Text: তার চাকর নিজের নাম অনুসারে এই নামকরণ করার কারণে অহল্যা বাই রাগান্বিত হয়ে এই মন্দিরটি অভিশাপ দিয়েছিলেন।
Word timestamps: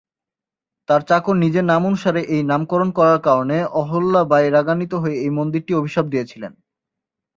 তার 0.89 1.01
চাকর 1.09 1.35
নিজের 1.43 1.65
নাম 1.65 1.81
অনুসারে 1.85 2.21
এই 2.35 2.41
নামকরণ 2.43 2.89
করার 2.97 3.19
কারণে 3.27 3.57
অহল্যা 3.81 4.21
বাই 4.31 4.45
রাগান্বিত 4.49 4.93
হয়ে 5.01 5.17
এই 5.23 5.31
মন্দিরটি 5.37 5.71
অভিশাপ 5.75 6.05
দিয়েছিলেন। 6.13 6.53